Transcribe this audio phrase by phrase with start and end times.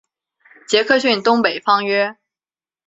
[0.67, 2.17] 杰克逊东北方约。